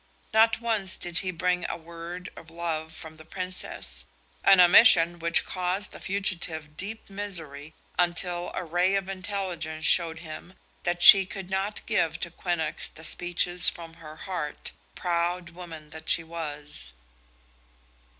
[0.33, 4.05] Not once did he bring a word of love from the Princess,
[4.43, 10.55] an omission which caused the fugitive deep misery until a ray of intelligence showed him
[10.85, 16.09] that she could not give to Quinnox the speeches from her heart, proud woman that
[16.09, 16.93] she was.